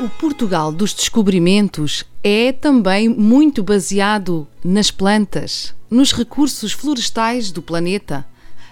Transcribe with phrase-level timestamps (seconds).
[0.00, 8.24] O Portugal dos descobrimentos é também muito baseado nas plantas, nos recursos florestais do planeta,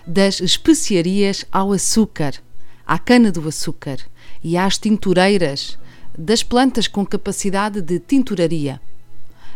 [0.07, 2.35] das especiarias ao açúcar,
[2.87, 3.99] à cana do açúcar
[4.41, 5.77] e às tintureiras,
[6.17, 8.81] das plantas com capacidade de tinturaria.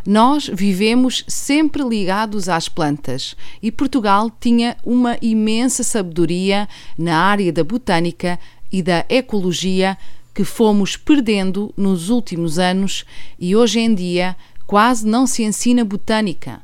[0.04, 7.62] Nós vivemos sempre ligados às plantas e Portugal tinha uma imensa sabedoria na área da
[7.62, 8.40] botânica
[8.72, 9.96] e da ecologia
[10.34, 13.04] que fomos perdendo nos últimos anos
[13.38, 16.60] e hoje em dia quase não se ensina botânica.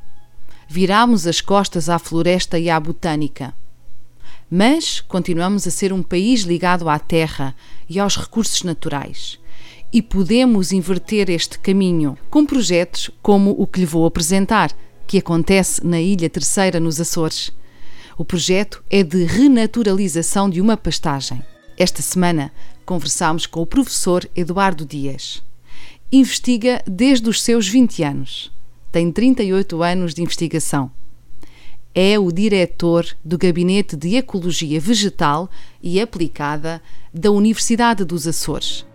[0.67, 3.53] Viramos as costas à floresta e à botânica.
[4.49, 7.53] Mas continuamos a ser um país ligado à terra
[7.89, 9.39] e aos recursos naturais.
[9.91, 14.71] E podemos inverter este caminho com projetos como o que lhe vou apresentar,
[15.05, 17.51] que acontece na Ilha Terceira, nos Açores.
[18.17, 21.41] O projeto é de renaturalização de uma pastagem.
[21.77, 22.51] Esta semana
[22.87, 25.43] conversámos com o professor Eduardo Dias.
[26.09, 28.49] Investiga desde os seus 20 anos.
[28.93, 30.89] Tem 38 anos de investigação.
[31.93, 35.49] É o diretor do Gabinete de Ecologia Vegetal
[35.83, 36.81] e Aplicada
[37.13, 38.85] da Universidade dos Açores.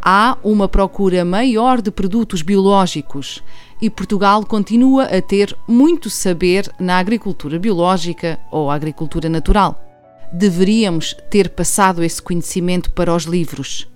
[0.00, 3.42] Há uma procura maior de produtos biológicos
[3.80, 9.91] e Portugal continua a ter muito saber na agricultura biológica ou agricultura natural
[10.32, 13.88] deveríamos ter passado esse conhecimento para os livros.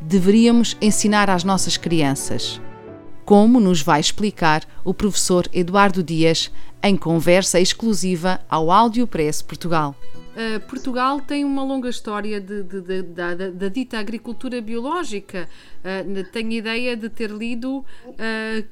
[0.00, 2.60] Deveríamos ensinar às nossas crianças.
[3.24, 6.50] Como nos vai explicar o professor Eduardo Dias
[6.82, 9.96] em conversa exclusiva ao Áudio Press Portugal.
[10.34, 15.48] Uh, Portugal tem uma longa história da dita agricultura biológica.
[15.78, 17.84] Uh, tenho ideia de ter lido uh,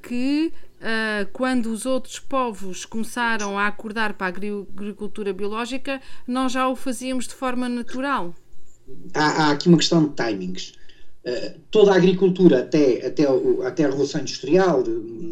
[0.02, 0.52] que
[0.82, 6.76] uh, quando os outros povos começaram a acordar para a agricultura biológica, nós já o
[6.76, 8.34] fazíamos de forma natural.
[9.14, 10.74] Há, há aqui uma questão de timings.
[11.24, 14.82] Uh, toda a agricultura até, até, o, até a Revolução Industrial,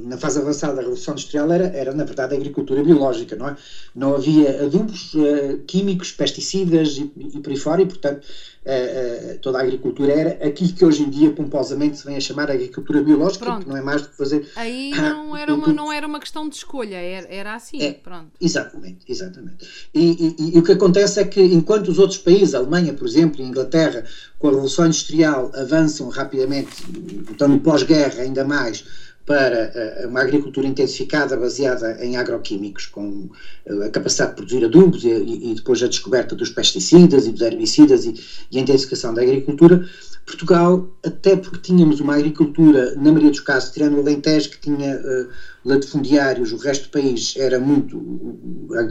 [0.05, 3.57] na fase avançada da Revolução Industrial, era, era na verdade agricultura biológica, não é?
[3.93, 8.25] Não havia adubos uh, químicos, pesticidas e, e por aí fora, e portanto
[8.65, 12.51] uh, toda a agricultura era aquilo que hoje em dia pomposamente se vem a chamar
[12.51, 13.65] agricultura biológica, pronto.
[13.65, 14.49] que não é mais do que fazer.
[14.57, 18.31] Aí não era uma, não era uma questão de escolha, era, era assim, é, pronto.
[18.41, 19.89] Exatamente, exatamente.
[19.95, 23.07] E, e, e, o que acontece é que enquanto os outros países, a Alemanha, por
[23.07, 24.05] exemplo, e a Inglaterra,
[24.39, 26.85] com a Revolução Industrial, avançam rapidamente,
[27.31, 28.85] então no pós-guerra ainda mais,
[29.31, 33.31] para eh, uma agricultura intensificada baseada em agroquímicos, com
[33.65, 37.41] eh, a capacidade de produzir adubos e, e depois a descoberta dos pesticidas e dos
[37.41, 38.15] herbicidas e,
[38.51, 39.89] e a intensificação da agricultura,
[40.27, 44.97] Portugal, até porque tínhamos uma agricultura, na maioria dos casos, tirando o Alentejo, que tinha
[44.97, 45.29] uh,
[45.65, 48.01] latifundiários, o resto do país era muito,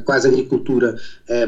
[0.05, 0.97] quase agricultura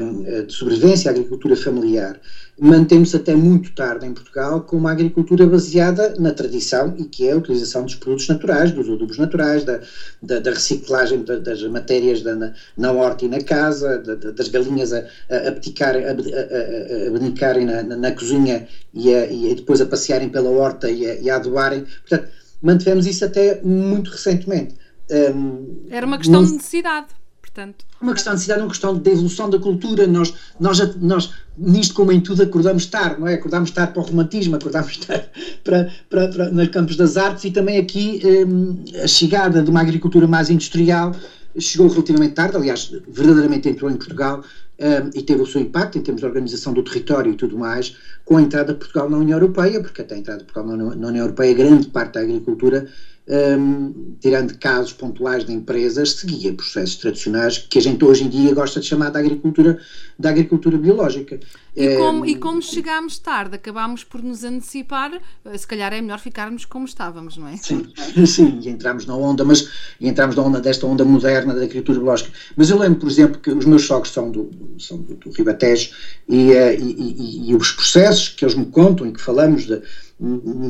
[0.02, 2.20] um, de sobrevivência, agricultura familiar
[2.64, 7.32] mantemos até muito tarde em Portugal com uma agricultura baseada na tradição e que é
[7.32, 9.80] a utilização dos produtos naturais, dos adubos naturais, da,
[10.22, 15.04] da, da reciclagem da, das matérias na, na horta e na casa, das galinhas a,
[15.28, 19.86] a, abdicar, a, a, a abdicarem na, na, na, cozinha e, a, e depois a
[19.88, 21.84] passearem pela horta e a, e a adubarem.
[22.08, 24.76] Portanto, mantivemos isso até muito recentemente.
[25.10, 27.08] Um, Era uma questão não, de necessidade
[27.54, 27.86] portanto.
[28.02, 30.08] Uma questão de cidade, uma questão de evolução da cultura.
[30.08, 33.36] Nós, nós, nós nisto como em tudo, acordamos tarde, não é?
[33.36, 35.30] Acordamos tarde para o romantismo, acordamos tarde
[35.64, 39.82] para, para, para, nos campos das artes e também aqui hum, a chegada de uma
[39.82, 41.14] agricultura mais industrial
[41.60, 44.44] chegou relativamente tarde, aliás, verdadeiramente entrou em Portugal
[44.80, 47.96] um, e teve o seu impacto em termos de organização do território e tudo mais,
[48.24, 50.96] com a entrada de Portugal na União Europeia, porque até a entrada de Portugal na,
[50.96, 52.88] na União Europeia, grande parte da agricultura
[53.32, 58.54] um, tirando casos pontuais de empresas, seguia processos tradicionais que a gente hoje em dia
[58.54, 59.80] gosta de chamar da agricultura,
[60.20, 61.40] da agricultura biológica.
[61.74, 65.12] E como, um, e como chegámos tarde, acabámos por nos antecipar,
[65.58, 67.56] se calhar é melhor ficarmos como estávamos, não é?
[67.56, 67.88] Sim,
[68.28, 69.70] sim, e entramos na onda, mas
[70.02, 72.32] entramos na onda desta onda moderna da agricultura biológica.
[72.58, 75.92] Mas eu lembro, por exemplo, que os meus sogros são do, são do, do Ribatejo
[76.28, 79.82] e, eh, e, e, e os processos que eles me contam e que falamos de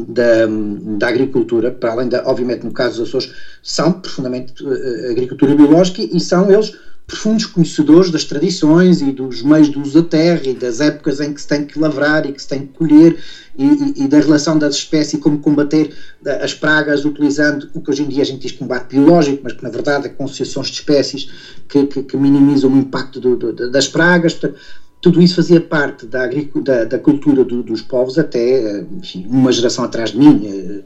[0.08, 0.48] da,
[0.98, 6.02] da agricultura, para além da, obviamente, no caso dos Açores, são profundamente uh, agricultura biológica
[6.02, 6.74] e são eles
[7.06, 11.34] profundos conhecedores das tradições e dos meios de uso da terra e das épocas em
[11.34, 13.18] que se tem que lavrar e que se tem que colher
[13.58, 15.94] e, e, e da relação das espécies e como combater
[16.42, 19.64] as pragas utilizando o que hoje em dia a gente diz combate biológico, mas que
[19.64, 21.30] na verdade é associações de espécies
[21.68, 24.34] que, que, que minimizam o impacto do, do, das pragas.
[24.34, 24.62] Portanto,
[25.02, 26.30] tudo isso fazia parte da,
[26.64, 30.84] da, da cultura do, dos povos até enfim, uma geração atrás de mim eh,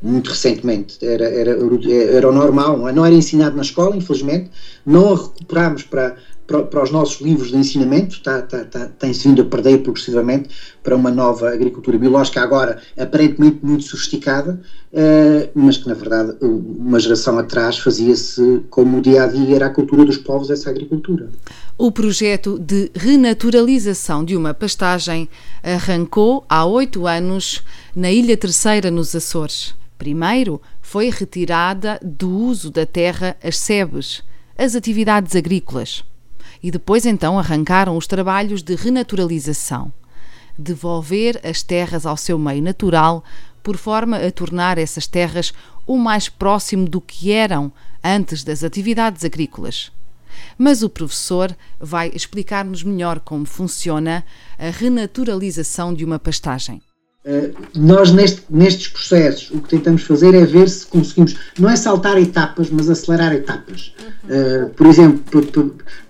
[0.00, 2.92] muito recentemente, era, era, era o normal, não, é?
[2.92, 4.50] não era ensinado na escola, infelizmente,
[4.86, 6.16] não a recuperamos para,
[6.48, 10.48] para, para os nossos livros de ensinamento, está, está, está, tem-se vindo a perder progressivamente
[10.82, 14.58] para uma nova agricultura biológica, agora aparentemente muito sofisticada,
[14.90, 19.66] uh, mas que na verdade uma geração atrás fazia-se como o dia a dia era
[19.66, 21.28] a cultura dos povos, essa agricultura.
[21.76, 25.28] O projeto de renaturalização de uma pastagem
[25.62, 27.62] arrancou há oito anos
[27.94, 29.74] na Ilha Terceira, nos Açores.
[29.98, 34.22] Primeiro, foi retirada do uso da terra as sebes,
[34.56, 36.02] as atividades agrícolas.
[36.62, 39.92] E depois então arrancaram os trabalhos de renaturalização.
[40.58, 43.24] Devolver as terras ao seu meio natural,
[43.62, 45.52] por forma a tornar essas terras
[45.86, 47.72] o mais próximo do que eram
[48.02, 49.92] antes das atividades agrícolas.
[50.56, 54.24] Mas o professor vai explicar-nos melhor como funciona
[54.58, 56.82] a renaturalização de uma pastagem.
[57.30, 61.76] Eh, nós neste, nestes processos o que tentamos fazer é ver se conseguimos, não é
[61.76, 63.94] saltar etapas, mas acelerar etapas.
[64.00, 64.64] Uhum.
[64.64, 65.42] Uh, por exemplo,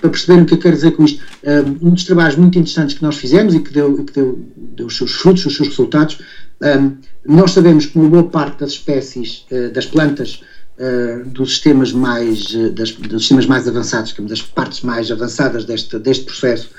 [0.00, 2.94] para, perceber o que eu quero dizer com isto, uh, um dos trabalhos muito interessantes
[2.94, 6.20] que nós fizemos e que deu, que deu, deu os seus frutos, os seus resultados,
[6.62, 10.40] um, nós sabemos que uma boa parte das espécies, uh, das plantas,
[11.26, 16.70] dos sistemas mais das, dos sistemas mais avançados, das partes mais avançadas deste, deste processo,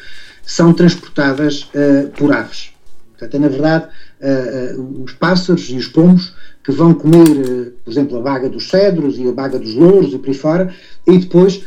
[0.42, 1.70] são transportadas
[2.16, 2.70] por aves.
[3.20, 3.88] Portanto, é, na verdade,
[4.22, 6.34] uh, os pássaros e os pombos
[6.64, 10.14] que vão comer, uh, por exemplo, a baga dos cedros e a baga dos louros
[10.14, 10.76] e por aí fora,
[11.08, 11.64] e depois,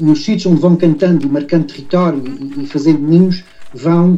[0.00, 4.16] nos sítios onde vão cantando e marcando território e, e fazendo ninhos, vão,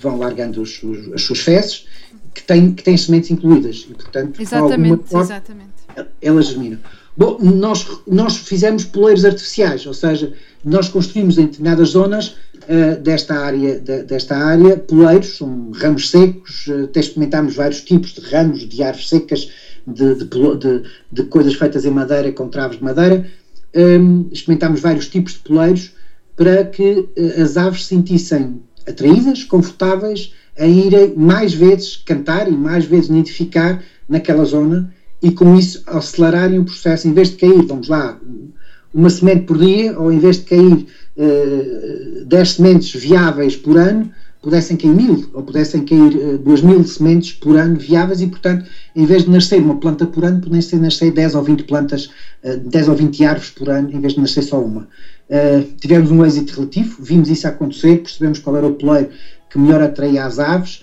[0.00, 1.88] vão largando os, os, as suas fezes,
[2.32, 3.88] que têm, que têm sementes incluídas.
[3.90, 5.70] E, portanto, exatamente, forma, exatamente.
[6.22, 6.78] elas germinam.
[7.16, 12.36] Bom, nós, nós fizemos poleiros artificiais, ou seja, nós construímos em determinadas zonas
[12.68, 18.12] uh, desta, área, de, desta área, poleiros, são ramos secos, uh, até experimentámos vários tipos
[18.12, 19.50] de ramos, de árvores secas,
[19.86, 23.26] de, de, de, de coisas feitas em madeira com travos de madeira.
[23.74, 25.92] Um, ehm, experimentámos vários tipos de poleiros
[26.36, 32.56] para que uh, as aves se sentissem atraídas, confortáveis, a irem mais vezes cantar e
[32.56, 34.94] mais vezes nidificar naquela zona
[35.26, 38.16] e com isso acelerarem o processo, em vez de cair, vamos lá,
[38.94, 40.86] uma semente por dia, ou em vez de cair
[41.16, 44.08] uh, 10 sementes viáveis por ano,
[44.40, 48.66] pudessem cair mil, ou pudessem cair uh, 2 mil sementes por ano viáveis e, portanto,
[48.94, 52.08] em vez de nascer uma planta por ano, pudessem nascer 10 ou 20 plantas,
[52.44, 54.82] uh, 10 ou 20 árvores por ano, em vez de nascer só uma.
[55.28, 59.10] Uh, tivemos um êxito relativo, vimos isso acontecer, percebemos qual era o poleiro
[59.50, 60.82] que melhor atraía as aves,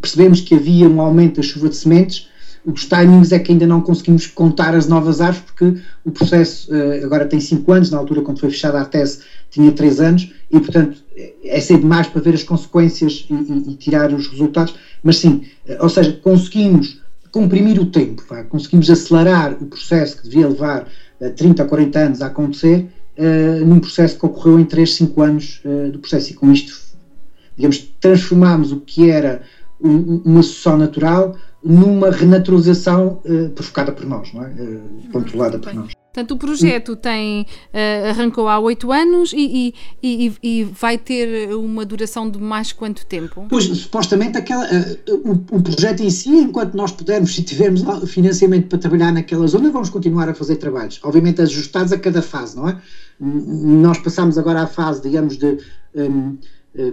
[0.00, 2.28] percebemos que havia um aumento da chuva de sementes,
[2.64, 7.04] os timings é que ainda não conseguimos contar as novas árvores, porque o processo uh,
[7.04, 9.20] agora tem 5 anos, na altura quando foi fechada a tese
[9.50, 10.98] tinha 3 anos, e portanto
[11.44, 15.42] é cedo demais para ver as consequências e, e, e tirar os resultados, mas sim,
[15.68, 17.00] uh, ou seja, conseguimos
[17.30, 20.88] comprimir o tempo, conseguimos acelerar o processo que devia levar
[21.20, 22.86] uh, 30 a 40 anos a acontecer,
[23.18, 25.62] uh, num processo que ocorreu em 3, 5 anos
[25.92, 26.78] do processo, e com isto,
[27.56, 29.42] digamos, transformámos o que era
[29.80, 34.48] um, uma sucessão natural numa renaturalização uh, provocada por nós, não é?
[34.48, 35.92] Uh, controlada por nós.
[36.18, 41.84] Portanto, o projeto tem, uh, arrancou há oito anos e, e, e, vai ter uma
[41.84, 43.46] duração de mais quanto tempo?
[43.48, 48.68] Pois, supostamente, aquela, uh, o, o, projeto em si, enquanto nós pudermos, se tivermos financiamento
[48.68, 52.68] para trabalhar naquela zona, vamos continuar a fazer trabalhos, obviamente ajustados a cada fase, não
[52.68, 52.80] é?
[53.20, 55.58] Nós passamos agora à fase, digamos, de.
[55.94, 56.36] Um,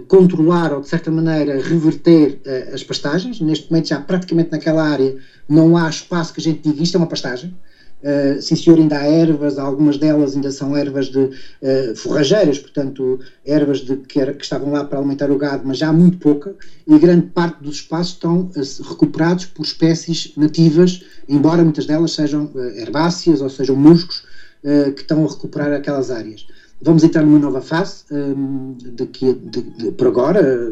[0.08, 3.40] controlar ou de certa maneira reverter uh, as pastagens.
[3.40, 5.16] Neste momento já praticamente naquela área
[5.48, 7.54] não há espaço que a gente diga isto é uma pastagem.
[8.02, 13.18] Uh, sim senhor, ainda há ervas, algumas delas ainda são ervas de uh, forrageiras, portanto
[13.44, 16.18] ervas de, que, era, que, estavam lá para alimentar o gado, mas já há muito
[16.18, 16.54] pouca,
[16.86, 22.50] e grande parte dos espaços estão uh, recuperados por espécies nativas, embora muitas delas sejam
[22.76, 24.24] herbáceas ou sejam musgos
[24.96, 26.44] que estão a recuperar aquelas áreas.
[26.80, 30.70] Vamos entrar numa nova fase um, daqui de, de, por agora,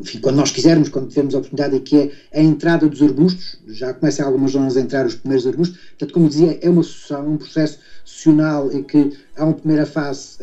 [0.00, 3.92] enfim, quando nós quisermos, quando tivermos a oportunidade, que é a entrada dos arbustos, já
[3.92, 7.36] começam algumas zonas a entrar os primeiros arbustos, portanto, como dizia, é uma sucessão, um
[7.36, 10.36] processo sucessional em que há uma primeira fase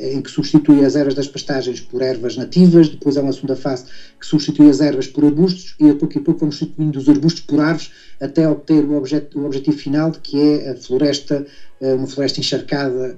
[0.00, 3.86] em que substitui as ervas das pastagens por ervas nativas, depois há uma segunda fase
[4.18, 7.42] que substitui as ervas por arbustos e a pouco e pouco vamos substituindo os arbustos
[7.42, 11.46] por árvores até obter o, objeto, o objetivo final, que é a floresta,
[11.80, 13.16] uma floresta encharcada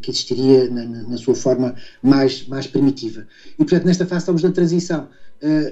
[0.00, 3.26] que existiria na, na sua forma mais, mais primitiva.
[3.54, 4.85] E, portanto, nesta fase estamos na transição.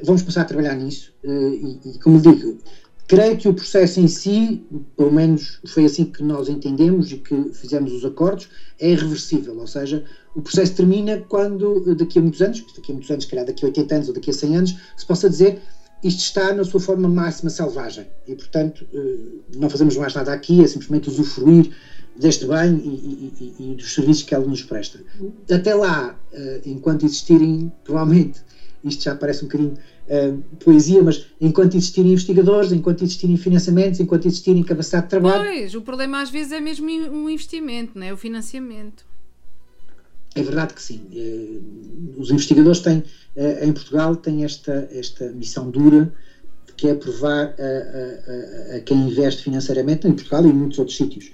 [0.03, 2.59] Vamos começar a trabalhar nisso e, e como digo,
[3.07, 4.65] Creio que o processo em si,
[4.97, 8.49] pelo menos foi assim que nós entendemos e que fizemos os acordos,
[8.81, 10.03] é irreversível, ou seja,
[10.35, 13.69] o processo termina quando, daqui a muitos anos, daqui a muitos anos, calhar daqui a
[13.69, 15.61] 80 anos ou daqui a 100 anos, se possa dizer
[16.03, 20.63] isto está na sua forma máxima selvagem e, portanto, eh, não fazemos mais nada aqui,
[20.63, 21.71] é simplesmente usufruir
[22.17, 25.01] deste bem e, e, e dos serviços que ela nos presta.
[25.51, 28.43] Até lá, eh, enquanto existirem, provavelmente,
[28.85, 29.75] isto já parece um bocadinho
[30.09, 35.45] uh, poesia, mas enquanto existirem investigadores, enquanto existirem financiamentos, enquanto existirem capacidade de trabalho.
[35.45, 38.13] Pois, o problema às vezes é mesmo o investimento, não é?
[38.13, 39.05] o financiamento.
[40.35, 41.01] É verdade que sim.
[41.13, 46.13] Uh, os investigadores têm, uh, em Portugal, têm esta, esta missão dura
[46.77, 50.97] que é provar a, a, a, quem investe financeiramente, em Portugal e em muitos outros
[50.97, 51.31] sítios,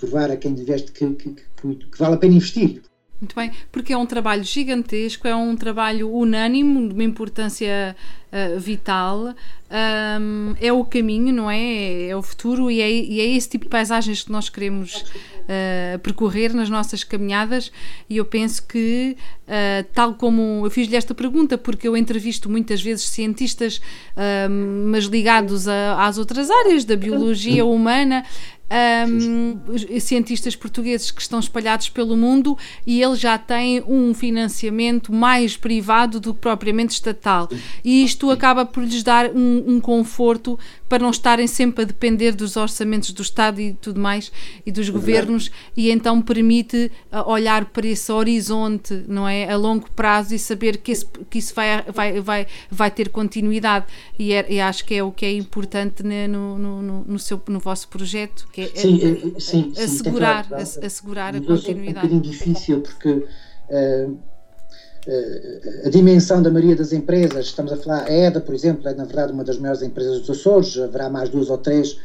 [0.00, 2.82] provar a quem investe que, que, que, que vale a pena investir.
[3.22, 7.94] Muito bem, porque é um trabalho gigantesco, é um trabalho unânime, de uma importância
[8.32, 9.34] uh, vital,
[9.70, 12.08] um, é o caminho, não é?
[12.08, 15.98] É o futuro e é, e é esse tipo de paisagens que nós queremos uh,
[16.02, 17.70] percorrer nas nossas caminhadas.
[18.08, 22.82] E eu penso que, uh, tal como eu fiz-lhe esta pergunta, porque eu entrevisto muitas
[22.82, 23.80] vezes cientistas,
[24.90, 28.24] mas ligados a, às outras áreas da biologia humana
[29.08, 29.60] um,
[30.00, 36.18] cientistas portugueses que estão espalhados pelo mundo e ele já tem um financiamento mais privado
[36.18, 37.48] do que propriamente estatal.
[37.84, 42.32] E isto acaba por lhes dar um, um conforto para não estarem sempre a depender
[42.32, 44.30] dos orçamentos do Estado e tudo mais
[44.64, 49.90] e dos governos e então permite ah, olhar para esse horizonte, não é, a longo
[49.92, 53.86] prazo e saber que, esse, que isso vai, vai, vai, vai ter continuidade.
[54.18, 57.40] E, é, e acho que é o que é importante né, no, no, no, seu,
[57.48, 59.00] no vosso projeto, que é sim,
[59.36, 61.78] a, sim, assegurar, sim, assegurar a continuidade.
[61.78, 64.18] É um bocadinho difícil porque uh,
[65.84, 69.04] a dimensão da maioria das empresas, estamos a falar, a EDA, por exemplo, é na
[69.04, 71.98] verdade uma das maiores empresas dos Açores, haverá mais duas ou três,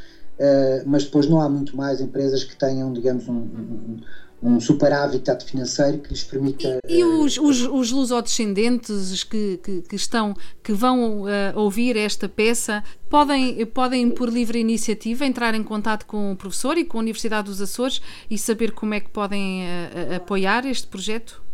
[0.86, 3.98] mas depois não há muito mais empresas que tenham, digamos, um, um,
[4.42, 6.80] um superávit financeiro que lhes permita.
[6.88, 12.30] E, e os, os, os lusodescendentes que, que, que, estão, que vão uh, ouvir esta
[12.30, 17.02] peça, podem, podem, por livre iniciativa, entrar em contato com o professor e com a
[17.02, 21.47] Universidade dos Açores e saber como é que podem uh, apoiar este projeto?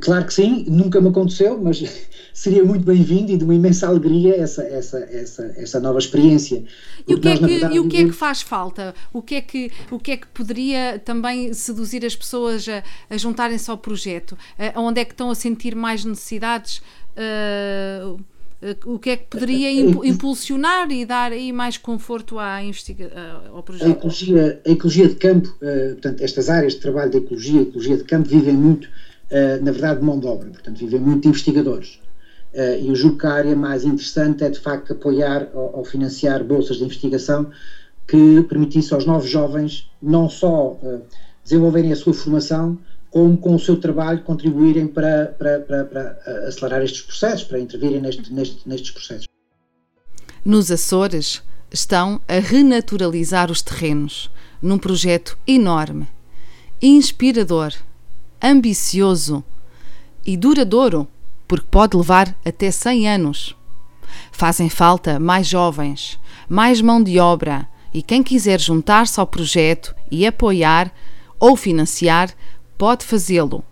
[0.00, 1.82] Claro que sim, nunca me aconteceu, mas
[2.32, 6.64] seria muito bem-vindo e de uma imensa alegria essa, essa, essa, essa nova experiência.
[7.06, 8.94] E o, que é que, verdade, e o que é que faz falta?
[9.12, 13.16] O que é que, o que, é que poderia também seduzir as pessoas a, a
[13.16, 14.32] juntarem-se ao projeto?
[14.32, 16.82] Uh, onde é que estão a sentir mais necessidades?
[17.16, 18.18] Uh,
[18.86, 23.12] o que é que poderia impulsionar e dar aí mais conforto à investiga
[23.52, 23.88] ao projeto?
[23.88, 27.96] A ecologia, a ecologia de campo, uh, portanto, estas áreas de trabalho de ecologia, ecologia
[27.98, 29.13] de campo, vivem muito eh,
[29.62, 31.98] na verdade, de mão de obra, portanto, vivem muito de investigadores.
[32.54, 35.84] Uh, e eu julgo que a área mais interessante é, de facto, apoiar ou, ou
[35.84, 37.50] financiar bolsas de investigação
[38.06, 41.02] que permitisse aos novos jovens não só uh,
[41.42, 42.78] desenvolverem a sua formação,
[43.10, 46.10] como com o seu trabalho contribuírem para, para, para, para
[46.46, 49.26] acelerar estes processos, para intervirem neste, neste, nestes processos.
[50.44, 54.30] Nos Açores estão a renaturalizar os terrenos
[54.62, 56.06] num projeto enorme,
[56.80, 57.72] inspirador
[58.44, 59.42] ambicioso
[60.24, 61.08] e duradouro,
[61.48, 63.56] porque pode levar até 100 anos.
[64.30, 70.26] Fazem falta mais jovens, mais mão de obra e quem quiser juntar-se ao projeto e
[70.26, 70.92] apoiar
[71.40, 72.30] ou financiar
[72.76, 73.64] pode fazê-lo.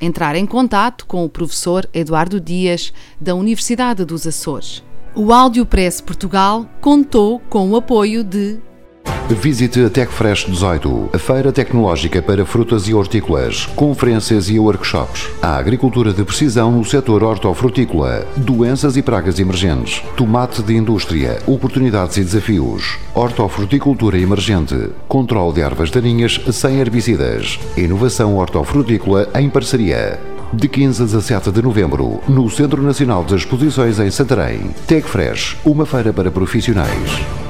[0.00, 4.82] Entrar em contato com o professor Eduardo Dias, da Universidade dos Açores.
[5.14, 8.58] O Áudio Press Portugal contou com o apoio de
[9.30, 15.30] Visite a TecFresh 18, a feira tecnológica para frutas e hortícolas, conferências e workshops.
[15.40, 22.16] A agricultura de precisão no setor hortofrutícola, doenças e pragas emergentes, tomate de indústria, oportunidades
[22.16, 30.18] e desafios, hortofruticultura emergente, controle de ervas daninhas sem herbicidas, inovação hortofrutícola em parceria.
[30.52, 34.74] De 15 a 17 de novembro, no Centro Nacional das Exposições em Santarém.
[34.88, 37.49] TecFresh, uma feira para profissionais.